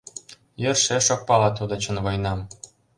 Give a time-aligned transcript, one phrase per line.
[0.61, 2.39] Йӧршеш ок пале тудо чын войнам.